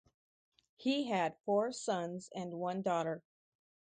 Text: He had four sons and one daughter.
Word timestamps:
He 0.77 1.09
had 1.09 1.37
four 1.45 1.71
sons 1.71 2.31
and 2.33 2.55
one 2.55 2.81
daughter. 2.81 3.21